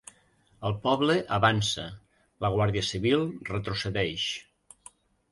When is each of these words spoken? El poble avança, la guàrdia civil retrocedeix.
El 0.67 0.71
poble 0.85 1.17
avança, 1.35 1.83
la 2.45 2.49
guàrdia 2.55 2.85
civil 2.87 3.27
retrocedeix. 3.51 4.25